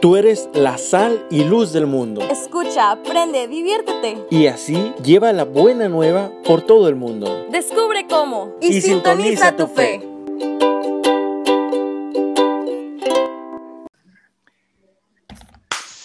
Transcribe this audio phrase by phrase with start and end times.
[0.00, 2.20] Tú eres la sal y luz del mundo.
[2.30, 4.18] Escucha, aprende, diviértete.
[4.30, 7.46] Y así lleva la buena nueva por todo el mundo.
[7.50, 8.52] Descubre cómo.
[8.60, 10.05] Y sintoniza tu fe.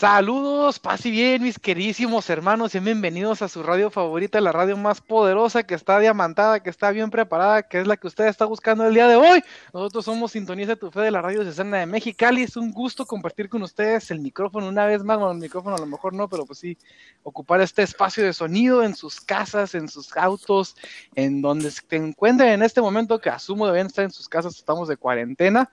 [0.02, 4.76] Saludos, paz y bien, mis queridísimos hermanos, y bienvenidos a su radio favorita, la radio
[4.76, 8.46] más poderosa, que está diamantada, que está bien preparada, que es la que usted está
[8.46, 9.44] buscando el día de hoy.
[9.72, 12.42] Nosotros somos Sintoniza tu Fe de la Radio Cesana de Mexicali.
[12.42, 15.20] Es un gusto compartir con ustedes el micrófono una vez más.
[15.20, 16.80] Bueno, el micrófono a lo mejor no, pero pues sí,
[17.22, 20.76] ocupar este espacio de sonido en sus casas, en sus autos,
[21.14, 24.88] en donde se encuentren en este momento, que asumo deben estar en sus casas, estamos
[24.88, 25.70] de cuarentena.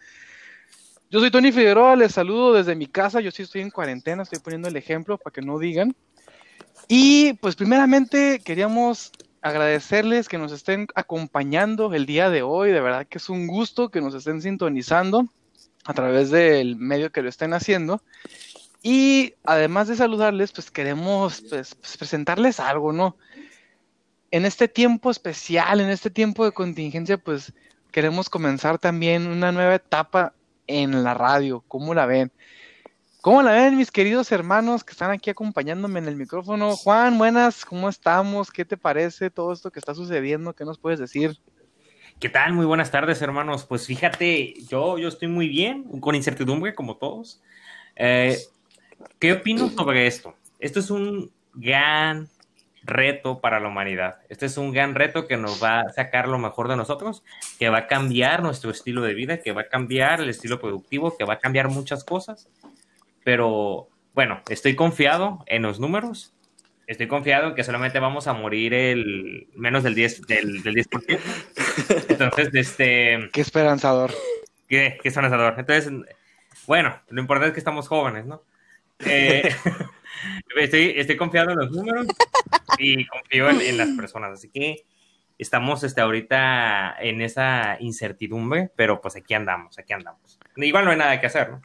[1.10, 4.40] Yo soy Tony Figueroa, les saludo desde mi casa, yo sí estoy en cuarentena, estoy
[4.40, 5.96] poniendo el ejemplo para que no digan.
[6.86, 13.06] Y pues primeramente queríamos agradecerles que nos estén acompañando el día de hoy, de verdad
[13.06, 15.24] que es un gusto que nos estén sintonizando
[15.86, 18.02] a través del medio que lo estén haciendo.
[18.82, 23.16] Y además de saludarles, pues queremos pues, pues, presentarles algo, ¿no?
[24.30, 27.54] En este tiempo especial, en este tiempo de contingencia, pues
[27.92, 30.34] queremos comenzar también una nueva etapa
[30.68, 31.64] en la radio.
[31.66, 32.30] ¿Cómo la ven?
[33.20, 36.76] ¿Cómo la ven mis queridos hermanos que están aquí acompañándome en el micrófono?
[36.76, 38.52] Juan, buenas, ¿cómo estamos?
[38.52, 40.54] ¿Qué te parece todo esto que está sucediendo?
[40.54, 41.36] ¿Qué nos puedes decir?
[42.20, 42.52] ¿Qué tal?
[42.52, 43.64] Muy buenas tardes, hermanos.
[43.64, 47.42] Pues fíjate, yo, yo estoy muy bien, con incertidumbre como todos.
[47.96, 48.38] Eh,
[49.18, 50.34] ¿Qué opino sobre esto?
[50.60, 52.28] Esto es un gran
[52.88, 54.16] reto para la humanidad.
[54.28, 57.22] Este es un gran reto que nos va a sacar lo mejor de nosotros,
[57.58, 61.16] que va a cambiar nuestro estilo de vida, que va a cambiar el estilo productivo,
[61.16, 62.48] que va a cambiar muchas cosas.
[63.24, 66.32] Pero bueno, estoy confiado en los números.
[66.86, 70.26] Estoy confiado en que solamente vamos a morir el menos del 10%.
[70.26, 71.18] Del, del 10%.
[72.08, 73.28] Entonces, este...
[73.32, 74.12] Qué esperanzador.
[74.68, 75.54] Qué, qué esperanzador.
[75.58, 75.92] Entonces,
[76.66, 78.42] bueno, lo importante es que estamos jóvenes, ¿no?
[79.00, 79.54] Eh,
[80.56, 82.06] estoy, estoy confiado en los números
[82.78, 84.32] y confío en, en, las personas.
[84.32, 84.84] Así que
[85.38, 90.38] estamos este, ahorita en esa incertidumbre, pero pues aquí andamos, aquí andamos.
[90.56, 91.62] Igual no hay nada que hacer, ¿no?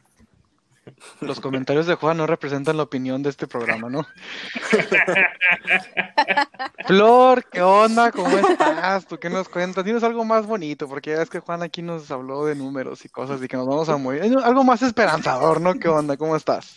[1.20, 4.06] Los comentarios de Juan no representan la opinión de este programa, ¿no?
[6.86, 8.12] Flor, ¿qué onda?
[8.12, 9.06] ¿Cómo estás?
[9.06, 9.84] ¿Tú qué nos cuentas?
[9.84, 13.08] Tienes algo más bonito, porque ya es que Juan aquí nos habló de números y
[13.08, 14.36] cosas y que nos vamos a morir.
[14.44, 15.74] Algo más esperanzador, ¿no?
[15.74, 16.16] ¿Qué onda?
[16.16, 16.76] ¿Cómo estás?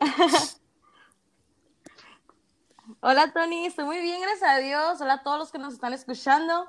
[3.02, 5.00] Hola Tony, estoy muy bien, gracias a Dios.
[5.00, 6.66] Hola a todos los que nos están escuchando.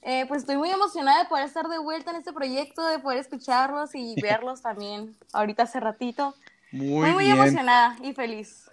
[0.00, 3.18] Eh, pues estoy muy emocionada de poder estar de vuelta en este proyecto, de poder
[3.18, 6.34] escucharlos y verlos también ahorita hace ratito.
[6.72, 7.36] Muy, muy, muy bien.
[7.36, 8.70] emocionada y feliz.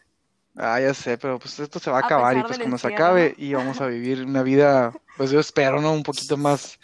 [0.55, 2.87] Ah, ya sé, pero pues esto se va a, a acabar y pues cuando se
[2.87, 5.91] acabe y vamos a vivir una vida, pues yo espero, ¿no?
[5.91, 6.79] Un poquito más,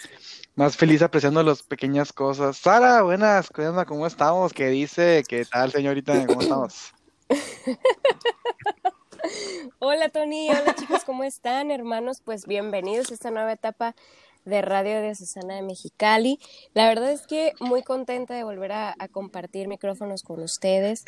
[0.56, 2.58] más feliz apreciando las pequeñas cosas.
[2.58, 3.50] Sara, buenas,
[3.88, 4.52] ¿cómo estamos?
[4.52, 5.24] ¿Qué dice?
[5.30, 6.28] ¿Qué tal, señorita?
[6.28, 6.94] ¿Cómo estamos?
[9.80, 12.22] Hola Tony, hola chicos, ¿cómo están hermanos?
[12.24, 13.96] Pues bienvenidos a esta nueva etapa
[14.46, 16.40] de Radio de Susana de Mexicali.
[16.74, 21.06] La verdad es que muy contenta de volver a, compartir micrófonos con ustedes,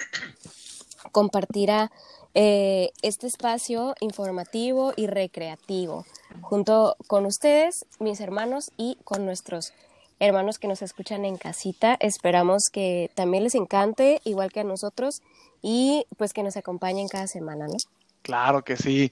[1.12, 1.92] compartir a,
[2.34, 6.06] eh, este espacio informativo y recreativo
[6.42, 9.74] junto con ustedes, mis hermanos y con nuestros
[10.20, 11.98] hermanos que nos escuchan en casita.
[12.00, 15.22] Esperamos que también les encante, igual que a nosotros,
[15.62, 17.78] y pues que nos acompañen cada semana, ¿no?
[18.22, 19.12] Claro que sí.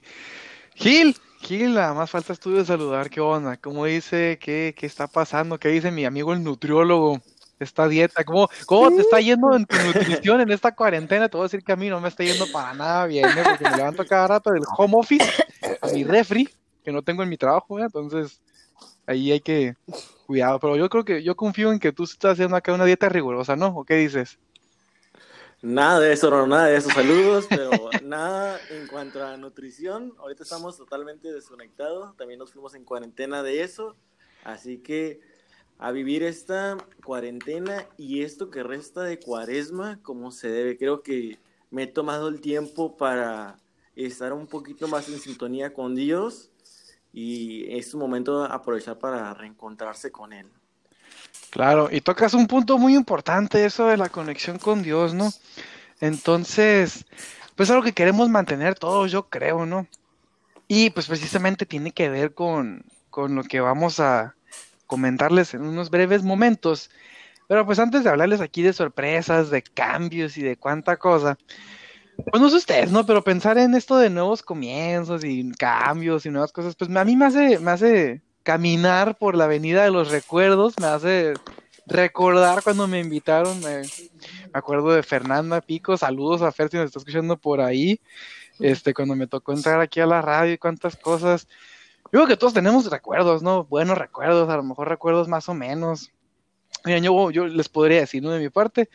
[0.74, 3.56] Gil, Gil, nada más falta tú de saludar, ¿qué onda?
[3.56, 4.38] ¿Cómo dice?
[4.40, 5.58] ¿Qué, ¿Qué está pasando?
[5.58, 7.20] ¿Qué dice mi amigo el nutriólogo?
[7.58, 11.28] Esta dieta, ¿cómo, ¿cómo te está yendo en tu nutrición en esta cuarentena?
[11.28, 13.42] Te voy a decir que a mí no me está yendo para nada bien, ¿eh?
[13.44, 15.30] porque me levanto cada rato del home office
[15.82, 16.48] a mi refri,
[16.82, 17.82] que no tengo en mi trabajo, ¿eh?
[17.82, 18.40] entonces
[19.06, 19.74] ahí hay que
[20.26, 20.58] cuidado.
[20.58, 23.56] Pero yo creo que yo confío en que tú estás haciendo acá una dieta rigurosa,
[23.56, 23.66] ¿no?
[23.66, 24.38] ¿O qué dices?
[25.62, 26.88] Nada de eso, no, nada de eso.
[26.88, 27.70] Saludos, pero
[28.02, 30.14] nada en cuanto a nutrición.
[30.18, 32.16] Ahorita estamos totalmente desconectados.
[32.16, 33.94] También nos fuimos en cuarentena de eso.
[34.42, 35.20] Así que
[35.78, 40.78] a vivir esta cuarentena y esto que resta de cuaresma como se debe.
[40.78, 41.38] Creo que
[41.70, 43.58] me he tomado el tiempo para
[43.96, 46.50] estar un poquito más en sintonía con Dios
[47.12, 50.48] y es un momento aprovechar para reencontrarse con Él.
[51.50, 55.32] Claro, y tocas un punto muy importante, eso de la conexión con Dios, ¿no?
[56.00, 57.04] Entonces,
[57.56, 59.86] pues algo que queremos mantener todos, yo creo, ¿no?
[60.68, 64.36] Y pues precisamente tiene que ver con, con lo que vamos a
[64.86, 66.90] comentarles en unos breves momentos.
[67.48, 71.36] Pero pues antes de hablarles aquí de sorpresas, de cambios y de cuánta cosa,
[72.30, 73.04] pues no sé ustedes, ¿no?
[73.06, 77.16] Pero pensar en esto de nuevos comienzos y cambios y nuevas cosas, pues a mí
[77.16, 81.34] me hace, me hace caminar por la avenida de los recuerdos, me hace
[81.86, 83.82] recordar cuando me invitaron, me,
[84.52, 88.00] acuerdo de Fernanda Pico, saludos a Fer si nos está escuchando por ahí,
[88.58, 91.46] este, cuando me tocó entrar aquí a la radio y cuántas cosas.
[92.06, 93.62] Yo creo que todos tenemos recuerdos, ¿no?
[93.66, 96.10] Buenos recuerdos, a lo mejor recuerdos más o menos.
[96.84, 98.32] Yo, yo les podría decir, ¿no?
[98.32, 98.88] De mi parte,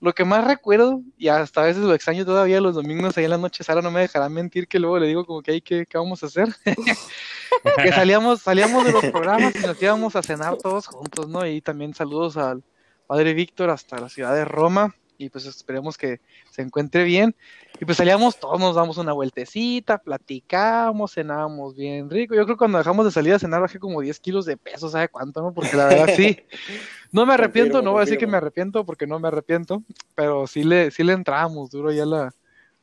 [0.00, 3.30] lo que más recuerdo, y hasta a veces lo extraño todavía los domingos ahí en
[3.30, 5.98] las noches, Sara no me dejará mentir que luego le digo como que, ¿qué, qué
[5.98, 6.48] vamos a hacer?
[7.82, 11.46] que salíamos, salíamos de los programas y nos íbamos a cenar todos juntos, ¿no?
[11.46, 12.62] Y también saludos al
[13.06, 16.20] padre Víctor hasta la ciudad de Roma, y pues esperemos que
[16.50, 17.36] se encuentre bien.
[17.78, 22.34] Y pues salíamos todos, nos damos una vueltecita, platicamos, cenábamos bien rico.
[22.34, 24.88] Yo creo que cuando dejamos de salir a cenar bajé como 10 kilos de peso,
[24.88, 25.42] ¿sabe cuánto?
[25.42, 25.52] No?
[25.52, 26.38] Porque la verdad sí,
[27.12, 29.82] no me arrepiento, Confirmo, no voy a decir que me arrepiento porque no me arrepiento,
[30.14, 32.34] pero sí le, sí le entrábamos duro ya a la,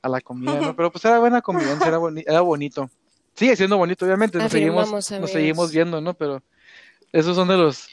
[0.02, 0.76] a la comida, ¿no?
[0.76, 2.90] Pero pues era buena convivencia, era, boni- era bonito.
[3.34, 4.90] Sigue siendo bonito, obviamente, nos seguimos,
[5.22, 6.14] nos seguimos viendo, ¿no?
[6.16, 6.42] Pero
[7.12, 7.88] esos son de los,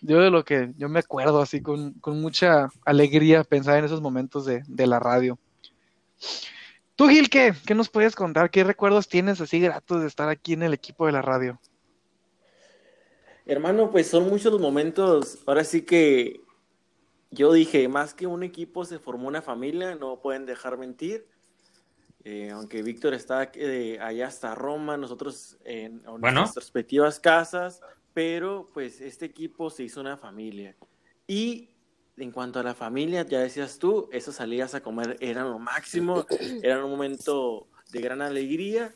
[0.00, 4.00] yo de lo que yo me acuerdo así con, con mucha alegría pensar en esos
[4.00, 5.38] momentos de, de la radio.
[6.96, 7.54] Tú, Gil, ¿qué?
[7.66, 8.50] ¿Qué nos puedes contar?
[8.50, 11.58] ¿Qué recuerdos tienes así gratos de estar aquí en el equipo de la radio?
[13.50, 15.38] Hermano, pues son muchos los momentos.
[15.44, 16.40] Ahora sí que
[17.32, 21.26] yo dije, más que un equipo se formó una familia, no pueden dejar mentir.
[22.22, 26.42] Eh, aunque Víctor está eh, allá hasta Roma, nosotros en, en Bueno.
[26.42, 27.80] nuestras respectivas casas,
[28.14, 30.76] pero pues este equipo se hizo una familia.
[31.26, 31.70] Y
[32.18, 36.24] en cuanto a la familia, ya decías tú, esas salidas a comer eran lo máximo,
[36.62, 38.94] eran un momento de gran alegría,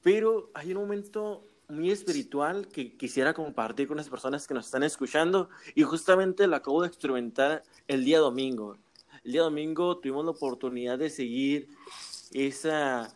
[0.00, 4.84] pero hay un momento muy espiritual que quisiera compartir con las personas que nos están
[4.84, 8.76] escuchando y justamente lo acabo de experimentar el día domingo.
[9.24, 11.68] El día domingo tuvimos la oportunidad de seguir
[12.32, 13.12] esa,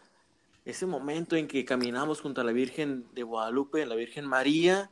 [0.64, 4.91] ese momento en que caminamos junto a la Virgen de Guadalupe, la Virgen María,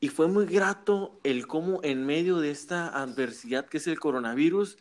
[0.00, 4.78] y fue muy grato el cómo en medio de esta adversidad que es el coronavirus,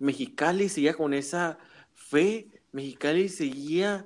[0.00, 1.58] Mexicali seguía con esa
[1.94, 4.04] fe, Mexicali seguía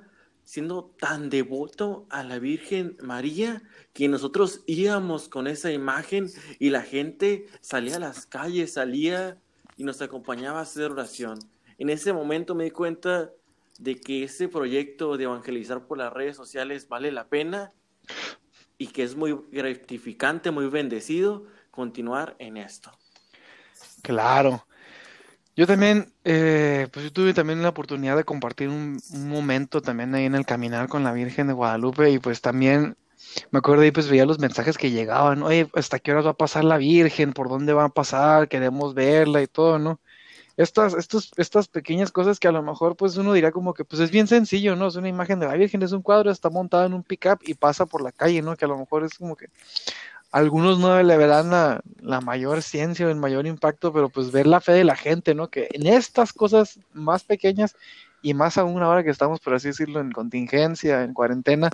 [0.51, 3.63] siendo tan devoto a la Virgen María
[3.93, 9.37] que nosotros íbamos con esa imagen y la gente salía a las calles, salía
[9.77, 11.39] y nos acompañaba a hacer oración.
[11.77, 13.31] En ese momento me di cuenta
[13.79, 17.71] de que ese proyecto de evangelizar por las redes sociales vale la pena
[18.77, 22.91] y que es muy gratificante, muy bendecido continuar en esto.
[24.01, 24.65] Claro.
[25.55, 30.15] Yo también, eh, pues yo tuve también la oportunidad de compartir un, un momento también
[30.15, 32.95] ahí en el caminar con la Virgen de Guadalupe y pues también
[33.51, 36.37] me acuerdo ahí pues veía los mensajes que llegaban, oye, ¿hasta qué horas va a
[36.37, 37.33] pasar la Virgen?
[37.33, 38.47] ¿Por dónde va a pasar?
[38.49, 39.99] Queremos verla y todo, ¿no?
[40.57, 44.01] Estas, estos, estas pequeñas cosas que a lo mejor pues uno dirá como que pues
[44.01, 44.87] es bien sencillo, ¿no?
[44.87, 47.53] Es una imagen de la Virgen, es un cuadro, está montado en un pickup y
[47.53, 48.55] pasa por la calle, ¿no?
[48.55, 49.47] Que a lo mejor es como que
[50.31, 54.47] algunos no le verán la, la mayor ciencia o el mayor impacto, pero pues ver
[54.47, 55.49] la fe de la gente, ¿no?
[55.49, 57.75] Que en estas cosas más pequeñas
[58.21, 61.69] y más aún ahora que estamos, por así decirlo, en contingencia, en cuarentena,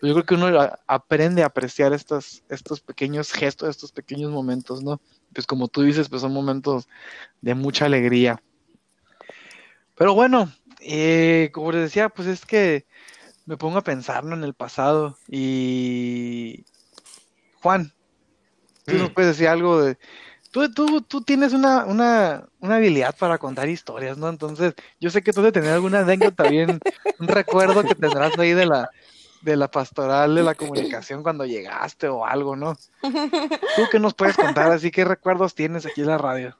[0.00, 4.82] pues yo creo que uno aprende a apreciar estos, estos pequeños gestos, estos pequeños momentos,
[4.82, 5.00] ¿no?
[5.32, 6.88] Pues como tú dices, pues son momentos
[7.40, 8.40] de mucha alegría.
[9.96, 12.86] Pero bueno, eh, como les decía, pues es que
[13.46, 14.36] me pongo a pensar ¿no?
[14.36, 16.64] en el pasado y
[17.62, 17.92] Juan,
[18.84, 19.14] tú nos Mm.
[19.14, 19.98] puedes decir algo de...
[20.50, 24.28] Tú, tú, tú tienes una, una, una habilidad para contar historias, ¿no?
[24.30, 26.80] Entonces, yo sé que tú de tener alguna anécdota bien,
[27.18, 28.88] un recuerdo que tendrás ahí de la,
[29.42, 32.76] de la pastoral de la comunicación cuando llegaste o algo, ¿no?
[33.02, 34.70] ¿Tú qué nos puedes contar?
[34.72, 36.56] Así, ¿qué recuerdos tienes aquí en la radio?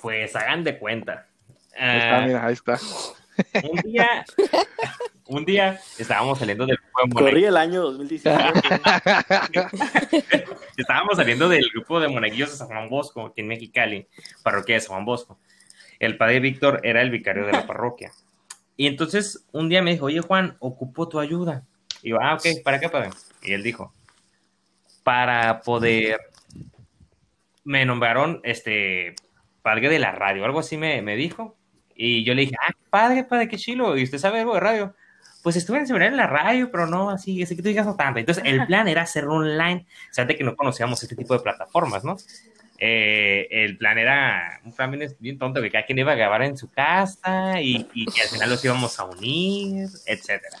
[0.00, 1.26] Pues hagan de cuenta.
[1.78, 2.80] Ahí está, Ah, mira, ahí está.
[3.62, 4.24] Un día,
[5.26, 7.30] un día estábamos saliendo del grupo de monaguillos.
[7.30, 8.52] Corría el año 2019.
[10.76, 14.06] Estábamos saliendo del grupo de monaguillos de San Juan Bosco, aquí en Mexicali,
[14.42, 15.38] parroquia de San Juan Bosco.
[15.98, 18.12] El padre Víctor era el vicario de la parroquia.
[18.76, 21.64] Y entonces un día me dijo, oye Juan, ocupo tu ayuda.
[22.02, 23.10] Y yo, ah, ok, ¿para qué, padre?
[23.42, 23.92] Y él dijo,
[25.02, 26.20] para poder,
[27.64, 29.14] me nombraron, este,
[29.62, 31.56] padre de la radio, algo así me, me dijo.
[31.96, 33.96] Y yo le dije, ah, padre, padre, qué chilo.
[33.96, 34.94] ¿Y usted sabe algo de radio?
[35.42, 37.96] Pues estuve en seminario en la radio, pero no así, así que tú digas no
[37.96, 38.18] tanto.
[38.18, 41.40] Entonces, el plan era hacerlo online, o sea, de que no conocíamos este tipo de
[41.40, 42.16] plataformas, ¿no?
[42.78, 46.42] Eh, el plan era un plan bien, bien tonto, que cada quien iba a grabar
[46.42, 50.58] en su casa y, y que al final los íbamos a unir, etcétera.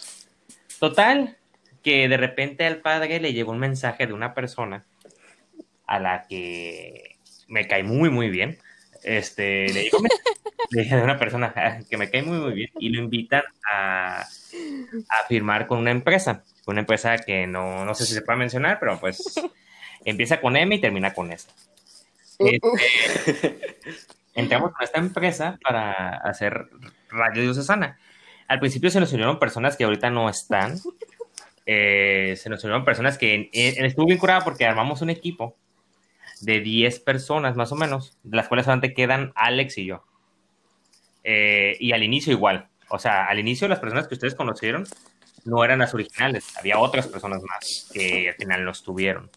[0.78, 1.36] Total,
[1.82, 4.84] que de repente al padre le llegó un mensaje de una persona
[5.86, 7.16] a la que
[7.48, 8.58] me cae muy, muy bien.
[9.06, 9.98] Este, le digo,
[10.70, 14.22] dije de una persona ah, que me cae muy, muy bien y lo invitan a,
[14.22, 18.78] a firmar con una empresa, una empresa que no, no sé si se puede mencionar,
[18.80, 19.22] pero pues
[20.04, 21.48] empieza con M y termina con S.
[22.40, 23.60] Este,
[24.34, 26.66] entramos con esta empresa para hacer
[27.08, 28.00] Radio Diocesana.
[28.48, 30.80] Al principio se nos unieron personas que ahorita no están.
[31.64, 35.56] Eh, se nos unieron personas que eh, estuvo bien curada porque armamos un equipo
[36.40, 40.04] de 10 personas más o menos, de las cuales solamente quedan Alex y yo.
[41.24, 42.68] Eh, y al inicio igual.
[42.88, 44.86] O sea, al inicio las personas que ustedes conocieron
[45.44, 49.30] no eran las originales, había otras personas más que al final no estuvieron.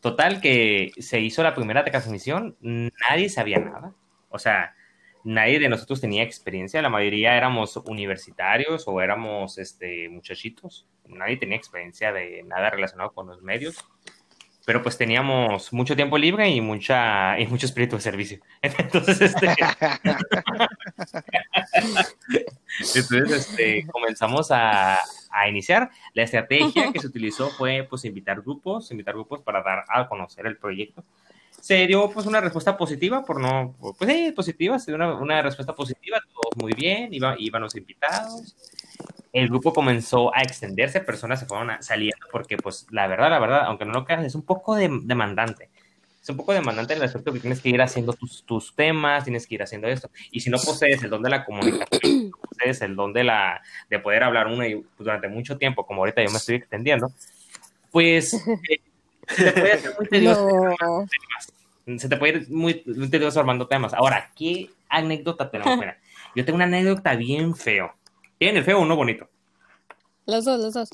[0.00, 3.94] Total que se hizo la primera transmisión, nadie sabía nada.
[4.30, 4.74] O sea,
[5.24, 11.56] nadie de nosotros tenía experiencia, la mayoría éramos universitarios o éramos este, muchachitos, nadie tenía
[11.56, 13.84] experiencia de nada relacionado con los medios
[14.64, 18.40] pero pues teníamos mucho tiempo libre y mucha y mucho espíritu de servicio.
[18.62, 19.46] Entonces, este,
[22.94, 24.98] Entonces, este, comenzamos a,
[25.30, 25.90] a, iniciar.
[26.14, 30.46] La estrategia que se utilizó fue pues invitar grupos, invitar grupos para dar a conocer
[30.46, 31.04] el proyecto.
[31.62, 35.42] Se dio pues una respuesta positiva, por no, pues sí, positiva, se dio una, una
[35.42, 38.56] respuesta positiva, todos muy bien, iba, iban los invitados
[39.32, 43.62] el grupo comenzó a extenderse, personas se fueron saliendo porque, pues, la verdad, la verdad,
[43.64, 45.70] aunque no lo creas, es un poco demandante.
[46.22, 49.24] Es un poco demandante en el aspecto que tienes que ir haciendo tus, tus temas,
[49.24, 50.10] tienes que ir haciendo esto.
[50.30, 53.60] Y si no posees el don de la comunicación, no posees el don de, la,
[53.88, 57.10] de poder hablar uno y, pues, durante mucho tiempo, como ahorita yo me estoy extendiendo,
[57.90, 58.80] pues eh,
[59.28, 60.48] se te puede hacer muy tedioso.
[60.80, 61.98] No.
[61.98, 62.74] Se te puede ir muy,
[63.10, 63.92] tedioso armando temas.
[63.94, 65.76] Ahora, ¿qué anécdota tenemos?
[65.78, 65.98] Mira,
[66.34, 67.94] yo tengo una anécdota bien feo
[68.42, 69.28] ¿Tiene el feo o no bonito?
[70.26, 70.90] Los dos, los dos.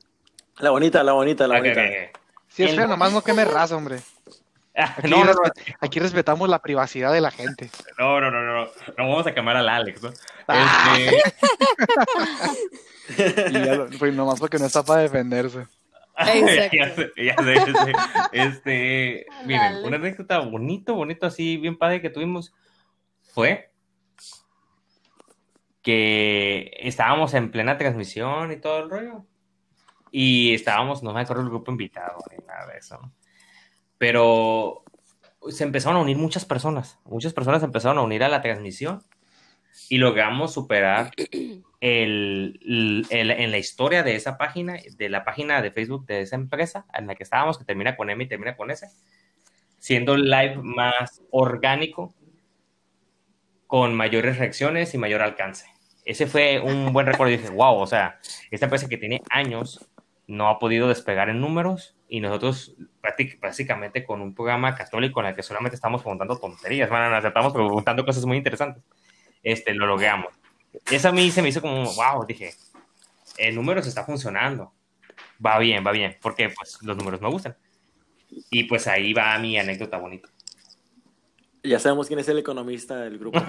[0.58, 1.88] La bonita, la bonita, la okay, bonita.
[1.88, 2.08] Okay.
[2.46, 4.00] Si es feo, nomás no queme raza, hombre.
[4.74, 5.40] Aquí, no, no, no.
[5.80, 7.70] aquí, respetamos la privacidad de la gente.
[7.98, 8.64] No, no, no, no.
[8.98, 10.12] No vamos a quemar al Alex, ¿no?
[10.46, 10.98] Ah.
[13.08, 13.48] Este...
[13.50, 15.66] y ya lo, pues nomás porque no está para defenderse.
[16.26, 17.92] Ya sé, ya sé, ya sé.
[18.32, 22.54] Este, miren, una anécdota bonito, bonito, así, bien padre que tuvimos
[23.22, 23.72] fue
[25.82, 29.24] que estábamos en plena transmisión y todo el rollo.
[30.10, 33.00] Y estábamos, no me acuerdo el grupo invitado ni nada de eso.
[33.96, 34.84] Pero
[35.48, 36.98] se empezaron a unir muchas personas.
[37.04, 39.02] Muchas personas empezaron a unir a la transmisión
[39.88, 41.10] y logramos superar
[41.80, 42.60] el,
[43.10, 46.86] el, en la historia de esa página, de la página de Facebook de esa empresa
[46.94, 48.88] en la que estábamos, que termina con M y termina con S,
[49.78, 52.14] siendo el live más orgánico
[53.66, 55.66] con mayores reacciones y mayor alcance.
[56.04, 57.06] Ese fue un buen.
[57.06, 58.18] Y dije, wow, o sea,
[58.50, 59.86] esta empresa que tiene años
[60.26, 62.74] no ha podido despegar en números y nosotros
[63.40, 67.52] básicamente con un programa católico en el que solamente estamos preguntando tonterías, bueno, nos estamos
[67.52, 68.82] preguntando cosas muy interesantes,
[69.42, 70.32] este, lo logramos.
[70.90, 72.54] Eso a mí se me hizo como, wow, dije,
[73.36, 74.72] el número se está funcionando,
[75.44, 77.56] va bien, va bien, porque pues los números me gustan.
[78.50, 80.28] Y pues ahí va mi anécdota bonita.
[81.62, 83.40] Ya sabemos quién es el economista del grupo.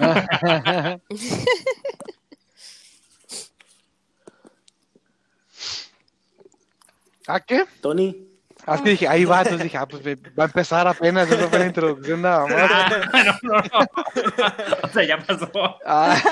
[7.26, 7.64] ¿Ah, qué?
[7.80, 8.29] Tony.
[8.70, 11.48] Ah, es que dije, ahí va, entonces dije, ah, pues va a empezar apenas, esa
[11.48, 13.12] fue la introducción nada más.
[13.24, 13.62] no, no, no.
[14.84, 15.50] O sea, ya pasó.
[15.84, 16.22] Ay.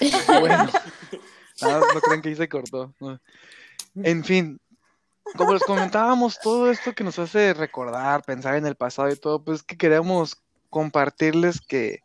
[0.40, 0.68] bueno.
[1.62, 2.92] Ah, no creen que ahí se cortó.
[3.94, 4.60] En fin,
[5.34, 9.42] como les comentábamos, todo esto que nos hace recordar, pensar en el pasado y todo,
[9.42, 10.36] pues que queremos
[10.68, 12.00] compartirles que,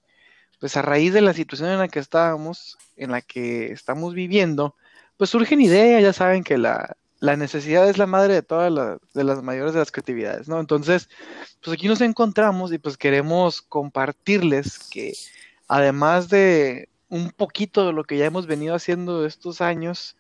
[0.61, 4.75] pues a raíz de la situación en la que estábamos, en la que estamos viviendo,
[5.17, 8.99] pues surgen ideas, ya saben que la, la necesidad es la madre de todas las,
[9.13, 10.59] de las mayores de las creatividades, ¿no?
[10.59, 11.09] Entonces,
[11.61, 15.13] pues aquí nos encontramos y pues queremos compartirles que
[15.67, 20.15] además de un poquito de lo que ya hemos venido haciendo estos años,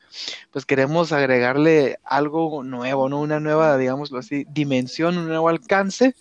[0.51, 3.21] pues queremos agregarle algo nuevo, ¿no?
[3.21, 6.15] Una nueva, digámoslo así, dimensión, un nuevo alcance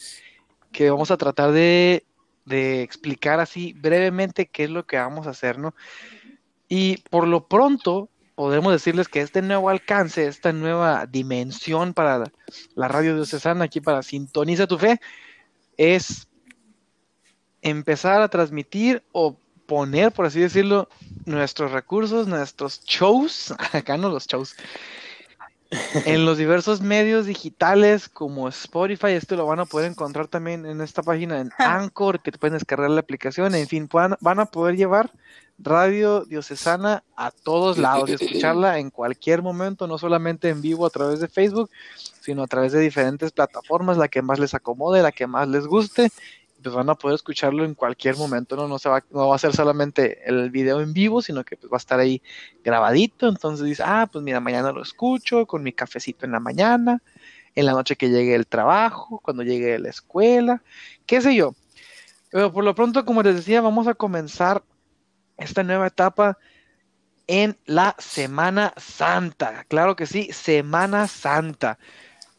[0.71, 2.05] que vamos a tratar de,
[2.45, 5.75] de explicar así brevemente qué es lo que vamos a hacer, ¿no?
[6.69, 12.31] Y por lo pronto, podemos decirles que este nuevo alcance, esta nueva dimensión para
[12.77, 15.01] la, radio diocesana, aquí para Sintoniza tu Fe,
[15.77, 16.29] es
[17.63, 20.89] empezar a transmitir o poner, por así decirlo,
[21.25, 24.55] nuestros recursos, nuestros shows, acá no los shows,
[25.71, 30.81] en los diversos medios digitales como Spotify, esto lo van a poder encontrar también en
[30.81, 34.77] esta página en Anchor, que te pueden descargar la aplicación, en fin, van a poder
[34.77, 35.13] llevar
[35.59, 40.91] Radio Diocesana a todos lados y escucharla en cualquier momento, no solamente en vivo a
[40.91, 41.69] través de Facebook,
[42.21, 45.67] sino a través de diferentes plataformas, la que más les acomode, la que más les
[45.67, 46.11] guste,
[46.63, 49.39] pues van a poder escucharlo en cualquier momento, no, no, se va, no va a
[49.39, 52.23] ser solamente el video en vivo, sino que pues va a estar ahí
[52.65, 57.03] grabadito, entonces dice, ah, pues mira, mañana lo escucho con mi cafecito en la mañana,
[57.55, 60.63] en la noche que llegue el trabajo, cuando llegue la escuela,
[61.07, 61.55] qué sé yo.
[62.31, 64.63] Pero por lo pronto, como les decía, vamos a comenzar
[65.39, 66.39] esta nueva etapa
[67.27, 69.65] en la Semana Santa.
[69.69, 71.79] Claro que sí, Semana Santa.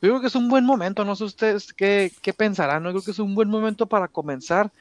[0.01, 2.89] Yo creo que es un buen momento, no sé ustedes qué, qué pensarán, ¿no?
[2.89, 4.71] Yo creo que es un buen momento para comenzar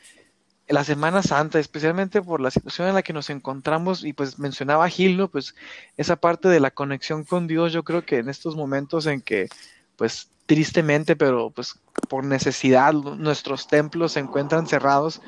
[0.68, 4.88] la Semana Santa, especialmente por la situación en la que nos encontramos y pues mencionaba
[4.88, 5.28] Gil, ¿no?
[5.28, 5.54] Pues
[5.96, 9.48] esa parte de la conexión con Dios, yo creo que en estos momentos en que
[9.96, 15.20] pues tristemente, pero pues por necesidad nuestros templos se encuentran cerrados,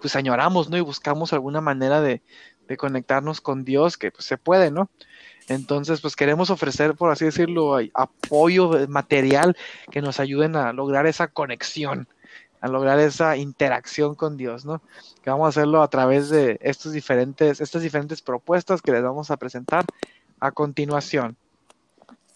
[0.00, 0.76] pues añoramos, ¿no?
[0.76, 2.22] Y buscamos alguna manera de,
[2.68, 4.90] de conectarnos con Dios, que pues, se puede, ¿no?
[5.48, 9.56] Entonces, pues queremos ofrecer, por así decirlo, apoyo material
[9.90, 12.06] que nos ayuden a lograr esa conexión,
[12.60, 14.82] a lograr esa interacción con Dios, ¿no?
[15.22, 19.30] Que vamos a hacerlo a través de estos diferentes, estas diferentes propuestas que les vamos
[19.30, 19.86] a presentar
[20.38, 21.36] a continuación.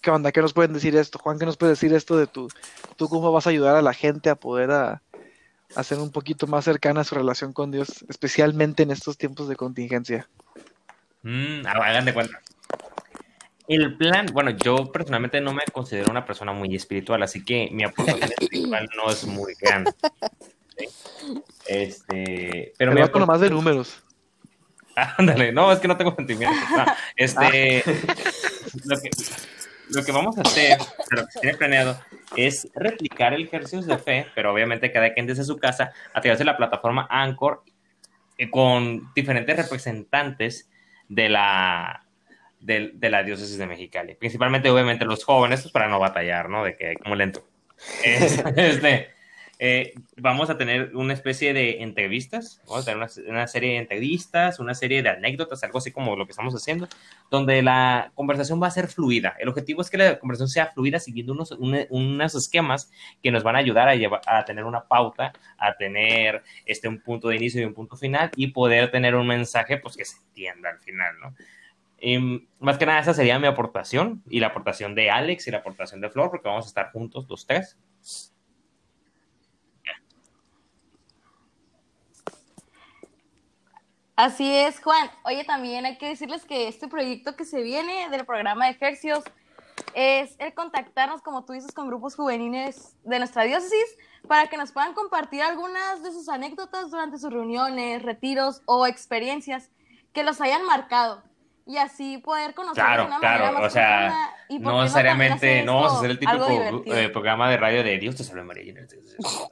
[0.00, 0.33] ¿Qué onda?
[0.33, 1.19] ¿Qué nos pueden decir esto?
[1.19, 2.49] Juan, ¿qué nos puede decir esto de tu,
[2.97, 4.99] tú cómo vas a ayudar a la gente a poder
[5.76, 10.28] hacer un poquito más cercana su relación con Dios, especialmente en estos tiempos de contingencia?
[11.23, 12.40] Mm, hagan de cuenta.
[13.73, 17.85] El plan, bueno, yo personalmente no me considero una persona muy espiritual, así que mi
[17.85, 19.91] aportación espiritual no es muy grande.
[21.67, 23.26] Este, pero me aportación...
[23.29, 24.02] más de números.
[24.95, 26.62] Ándale, no, es que no tengo sentimientos.
[27.17, 27.83] este,
[28.85, 29.09] lo, que,
[29.88, 30.76] lo que vamos a hacer,
[31.11, 31.99] lo que tiene planeado,
[32.37, 36.38] es replicar el ejercicio de fe, pero obviamente cada quien desde su casa, a través
[36.38, 37.62] de la plataforma Anchor,
[38.37, 40.69] eh, con diferentes representantes
[41.09, 42.05] de la,
[42.62, 44.14] de, la diócesis de Mexicali.
[44.14, 46.64] Principalmente, obviamente, los jóvenes, pues para no batallar, ¿no?
[46.64, 47.45] De que como lento.
[48.57, 49.09] Este,
[49.64, 54.59] eh, vamos a tener una especie de entrevistas, vamos a tener una, serie de entrevistas,
[54.59, 56.88] una serie de anécdotas, algo así como lo que estamos haciendo,
[57.31, 59.37] donde la conversación va a ser fluida.
[59.38, 62.90] El objetivo es que la conversación sea fluida siguiendo unos, un, unos esquemas
[63.23, 67.00] que nos van a ayudar a, llevar, a tener una pauta, a tener este, un
[67.00, 70.16] punto de inicio y un punto final y poder tener un mensaje pues que se
[70.19, 71.37] entienda al final, ¿no?
[72.04, 75.58] Y más que nada, esa sería mi aportación y la aportación de Alex y la
[75.58, 77.78] aportación de Flor, porque vamos a estar juntos los tres.
[84.17, 85.10] Así es, Juan.
[85.25, 89.23] Oye, también hay que decirles que este proyecto que se viene del programa de ejercicios
[89.95, 94.73] es el contactarnos, como tú dices, con grupos juveniles de nuestra diócesis para que nos
[94.73, 99.71] puedan compartir algunas de sus anécdotas durante sus reuniones, retiros o experiencias
[100.12, 101.23] que los hayan marcado
[101.67, 105.63] y así poder conocer claro, de una claro, manera más o sea, y no necesariamente
[105.63, 108.75] no vamos a hacer el típico eh, programa de radio de Dios te salve María.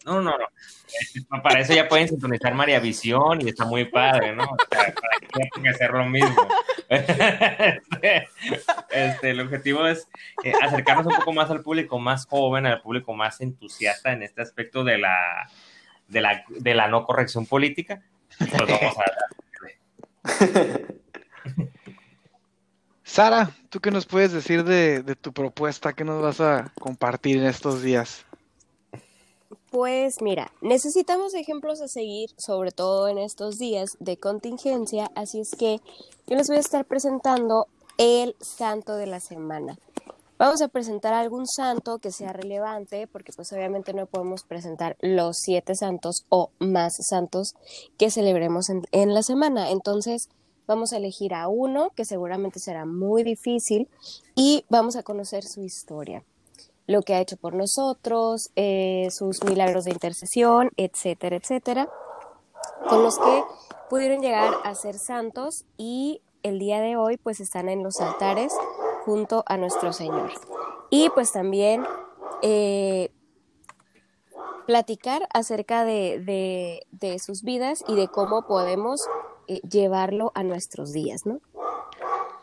[0.05, 1.42] No, no, no.
[1.42, 4.42] Para eso ya pueden sintonizar María Visión y está muy padre, ¿no?
[4.44, 6.49] O sea, para que tengan que hacer lo mismo.
[6.90, 8.29] Este,
[8.90, 10.09] este, el objetivo es
[10.42, 14.42] eh, acercarnos un poco más al público más joven, al público más entusiasta en este
[14.42, 15.49] aspecto de la,
[16.09, 18.03] de la, de la no corrección política.
[18.37, 19.05] Pues vamos a
[23.11, 25.94] Sara, ¿tú qué nos puedes decir de, de, tu propuesta?
[25.94, 28.25] ¿Qué nos vas a compartir en estos días?
[29.73, 35.51] Pues mira, necesitamos ejemplos a seguir, sobre todo en estos días de contingencia, así es
[35.59, 35.81] que
[36.29, 37.66] yo les voy a estar presentando
[37.99, 39.77] el santo de la semana.
[40.38, 45.37] Vamos a presentar algún santo que sea relevante, porque pues obviamente no podemos presentar los
[45.37, 47.55] siete santos o más santos
[47.99, 49.70] que celebremos en, en la semana.
[49.70, 50.29] Entonces,
[50.70, 53.88] Vamos a elegir a uno que seguramente será muy difícil
[54.37, 56.22] y vamos a conocer su historia,
[56.87, 61.88] lo que ha hecho por nosotros, eh, sus milagros de intercesión, etcétera, etcétera,
[62.88, 63.42] con los que
[63.88, 68.54] pudieron llegar a ser santos y el día de hoy pues están en los altares
[69.04, 70.30] junto a nuestro Señor.
[70.88, 71.85] Y pues también
[72.42, 73.11] eh,
[74.66, 79.00] platicar acerca de, de, de, sus vidas y de cómo podemos
[79.48, 81.40] eh, llevarlo a nuestros días, ¿no?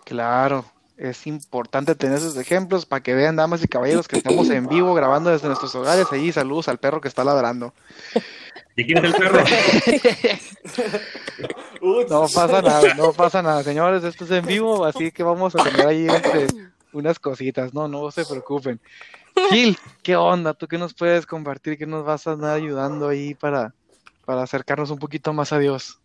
[0.03, 0.65] Claro,
[0.97, 4.93] es importante tener esos ejemplos para que vean, damas y caballeros, que estamos en vivo
[4.93, 6.07] grabando desde nuestros hogares.
[6.11, 7.73] Allí saludos al perro que está ladrando.
[8.75, 9.43] ¿Y quién es el perro?
[12.09, 15.63] no pasa nada, no pasa nada, señores, esto es en vivo, así que vamos a
[15.63, 16.47] tener ahí este,
[16.93, 18.79] unas cositas, no, no se preocupen.
[19.49, 20.53] Gil, ¿qué onda?
[20.53, 21.77] ¿Tú qué nos puedes compartir?
[21.77, 23.73] ¿Qué nos vas a andar ayudando ahí para,
[24.25, 25.99] para acercarnos un poquito más a Dios?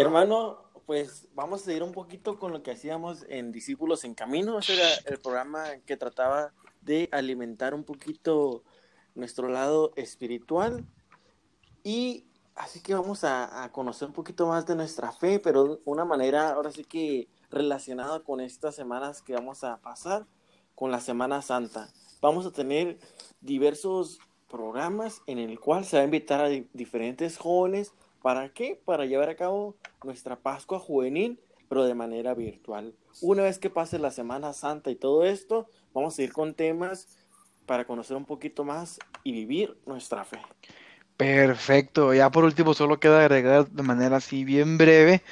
[0.00, 4.58] Hermano, pues vamos a seguir un poquito con lo que hacíamos en Discípulos en Camino.
[4.58, 8.64] Ese era el programa que trataba de alimentar un poquito
[9.14, 10.84] nuestro lado espiritual.
[11.84, 15.78] Y así que vamos a, a conocer un poquito más de nuestra fe, pero de
[15.84, 20.26] una manera ahora sí que relacionada con estas semanas que vamos a pasar
[20.74, 21.90] con la Semana Santa.
[22.20, 22.98] Vamos a tener
[23.40, 27.92] diversos programas en el cual se va a invitar a di- diferentes jóvenes.
[28.22, 28.80] ¿Para qué?
[28.84, 32.94] Para llevar a cabo nuestra Pascua juvenil, pero de manera virtual.
[33.22, 37.08] Una vez que pase la Semana Santa y todo esto, vamos a ir con temas
[37.66, 40.40] para conocer un poquito más y vivir nuestra fe.
[41.16, 42.12] Perfecto.
[42.14, 45.22] Ya por último, solo queda agregar de manera así bien breve,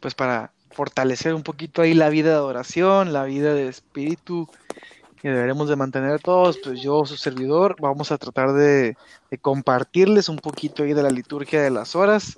[0.00, 4.48] pues para fortalecer un poquito ahí la vida de adoración, la vida de espíritu
[5.24, 8.94] que deberemos de mantener todos, pues yo, su servidor, vamos a tratar de,
[9.40, 12.36] compartirles un poquito ahí de la liturgia de las horas.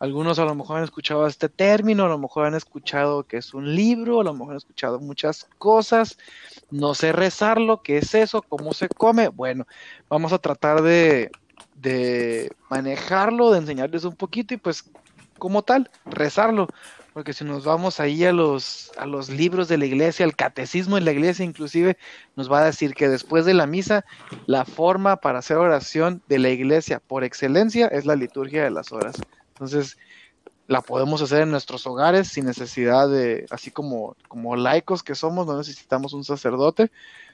[0.00, 3.54] Algunos a lo mejor han escuchado este término, a lo mejor han escuchado que es
[3.54, 6.18] un libro, a lo mejor han escuchado muchas cosas.
[6.72, 8.42] No sé rezarlo, ¿qué es eso?
[8.42, 9.28] ¿Cómo se come?
[9.28, 9.68] Bueno,
[10.08, 11.30] vamos a tratar de,
[11.76, 14.90] de manejarlo, de enseñarles un poquito y pues
[15.38, 16.66] como tal, rezarlo.
[17.14, 20.96] Porque si nos vamos ahí a los, a los libros de la iglesia, al catecismo
[20.96, 21.96] de la iglesia inclusive,
[22.34, 24.04] nos va a decir que después de la misa,
[24.46, 28.90] la forma para hacer oración de la iglesia por excelencia es la liturgia de las
[28.90, 29.14] horas.
[29.50, 29.96] Entonces,
[30.66, 35.46] la podemos hacer en nuestros hogares sin necesidad de, así como, como laicos que somos,
[35.46, 36.90] no necesitamos un sacerdote.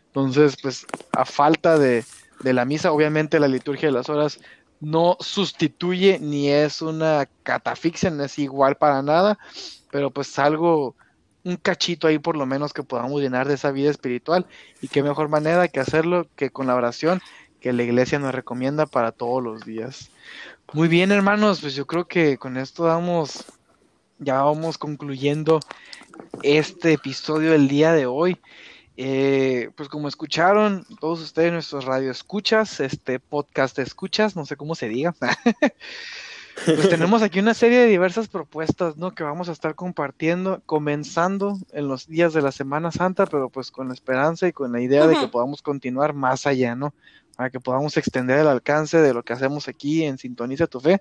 [0.08, 2.04] Entonces, pues a falta de,
[2.40, 4.40] de la misa, obviamente la liturgia de las horas
[4.80, 9.38] no sustituye ni es una catafixia, no es igual para nada,
[9.90, 10.94] pero pues algo,
[11.44, 14.46] un cachito ahí por lo menos que podamos llenar de esa vida espiritual
[14.80, 17.20] y qué mejor manera que hacerlo que con la oración
[17.60, 20.10] que la iglesia nos recomienda para todos los días.
[20.72, 23.44] Muy bien, hermanos, pues yo creo que con esto damos,
[24.18, 25.60] ya vamos concluyendo
[26.42, 28.38] este episodio del día de hoy.
[28.96, 34.74] Eh, pues como escucharon todos ustedes nuestros radio escuchas, este podcast escuchas, no sé cómo
[34.74, 35.14] se diga.
[36.64, 39.14] pues tenemos aquí una serie de diversas propuestas, ¿no?
[39.14, 43.70] Que vamos a estar compartiendo, comenzando en los días de la Semana Santa, pero pues
[43.70, 46.92] con la esperanza y con la idea de que podamos continuar más allá, ¿no?
[47.36, 51.00] Para que podamos extender el alcance de lo que hacemos aquí en Sintoniza tu Fe,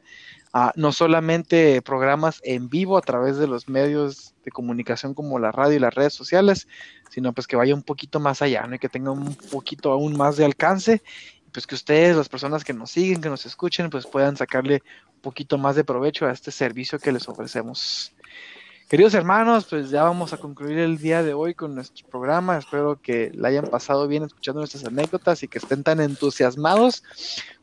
[0.54, 5.52] a no solamente programas en vivo a través de los medios de comunicación como la
[5.52, 6.68] radio y las redes sociales,
[7.10, 8.76] sino pues que vaya un poquito más allá, ¿no?
[8.76, 11.02] Y que tenga un poquito aún más de alcance,
[11.52, 14.84] pues que ustedes, las personas que nos siguen, que nos escuchen, pues puedan sacarle
[15.16, 18.14] un poquito más de provecho a este servicio que les ofrecemos.
[18.90, 22.58] Queridos hermanos, pues ya vamos a concluir el día de hoy con nuestro programa.
[22.58, 27.04] Espero que la hayan pasado bien escuchando nuestras anécdotas y que estén tan entusiasmados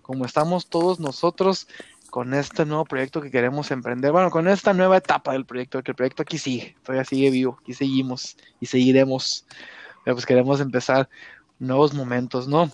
[0.03, 1.67] como estamos todos nosotros
[2.11, 4.12] con este nuevo proyecto que queremos emprender.
[4.12, 7.59] Bueno, con esta nueva etapa del proyecto, que el proyecto aquí sigue, todavía sigue vivo,
[7.61, 9.47] aquí seguimos y seguiremos.
[10.05, 11.09] Pero pues queremos empezar
[11.59, 12.71] nuevos momentos, ¿no?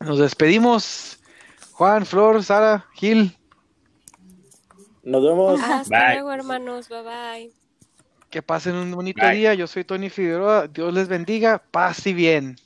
[0.00, 1.20] Nos despedimos.
[1.72, 3.34] Juan, Flor, Sara, Gil,
[5.02, 5.58] Nos vemos.
[5.62, 6.14] Hasta Bye.
[6.16, 6.90] luego, hermanos.
[6.90, 7.57] Bye bye.
[8.30, 9.36] Que pasen un bonito Bye.
[9.36, 9.54] día.
[9.54, 10.68] Yo soy Tony Figueroa.
[10.68, 11.58] Dios les bendiga.
[11.70, 12.56] Paz y bien.